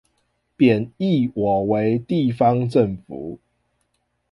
[0.57, 3.39] 貶抑我為地方放府